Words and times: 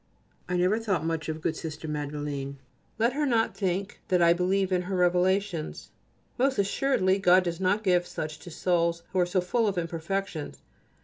I 0.49 0.57
never 0.57 0.79
thought 0.79 1.05
much 1.05 1.29
of 1.29 1.41
good 1.41 1.55
Sister 1.55 1.87
Madeleine. 1.87 2.57
Let 2.97 3.13
her 3.13 3.23
not 3.27 3.55
think 3.55 3.99
that 4.07 4.19
I 4.19 4.33
believe 4.33 4.71
in 4.71 4.81
her 4.81 4.95
revelations. 4.95 5.91
Most 6.39 6.57
assuredly 6.57 7.19
God 7.19 7.43
does 7.43 7.59
not 7.59 7.83
give 7.83 8.07
such 8.07 8.39
to 8.39 8.49
souls 8.49 9.03
who 9.13 9.19
are 9.19 9.27
so 9.27 9.41
full 9.41 9.67
of 9.67 9.77
imperfections. 9.77 10.57